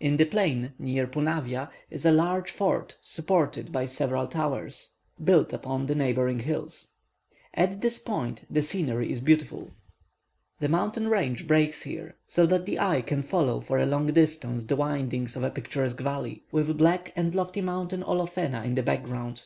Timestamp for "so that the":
12.26-12.80